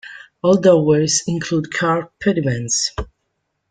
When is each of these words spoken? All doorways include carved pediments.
All 0.41 0.55
doorways 0.59 1.23
include 1.27 1.71
carved 1.71 2.09
pediments. 2.19 2.91